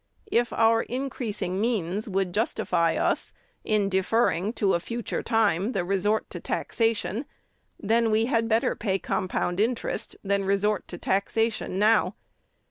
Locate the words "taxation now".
10.97-12.15